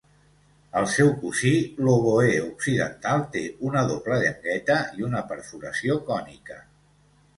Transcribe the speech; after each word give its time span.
El 0.79 0.85
seu 0.93 1.09
cosí, 1.23 1.51
l'oboè 1.87 2.31
occidental, 2.45 3.21
té 3.35 3.43
una 3.69 3.83
doble 3.91 4.19
llengüeta 4.25 4.79
i 5.01 5.07
una 5.11 5.23
perforació 5.33 5.99
cònica. 6.09 6.59